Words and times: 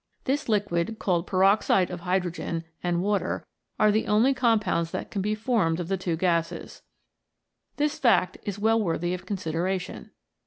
This 0.23 0.49
liquid, 0.49 0.97
called 0.97 1.27
peroxide 1.27 1.91
of 1.91 1.99
hydro 1.99 2.31
gen, 2.31 2.63
and 2.81 3.03
water, 3.03 3.45
are 3.79 3.91
the 3.91 4.07
only 4.07 4.33
compounds 4.33 4.89
that 4.89 5.11
can 5.11 5.21
be 5.21 5.35
72 5.35 5.37
A 5.37 5.37
LITTLE 5.37 5.41
BIT. 5.41 5.45
formed 5.69 5.79
of 5.79 5.87
the 5.89 5.95
two 5.97 6.15
gases. 6.17 6.81
This 7.75 7.99
fact 7.99 8.39
is 8.41 8.57
well 8.57 8.81
worthy 8.81 9.13
of 9.13 9.27
consideration. 9.27 10.09